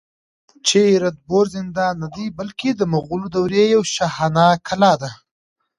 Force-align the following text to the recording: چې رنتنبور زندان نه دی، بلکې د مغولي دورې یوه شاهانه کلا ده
چې 0.67 0.79
رنتنبور 1.01 1.45
زندان 1.55 1.93
نه 2.03 2.07
دی، 2.15 2.25
بلکې 2.39 2.69
د 2.75 2.81
مغولي 2.93 3.27
دورې 3.35 3.63
یوه 3.73 3.87
شاهانه 3.95 4.45
کلا 4.67 4.93
ده 5.01 5.11